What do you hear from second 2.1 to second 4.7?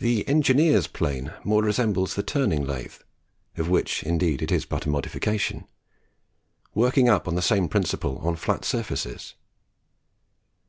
the turning lathe, of which indeed it is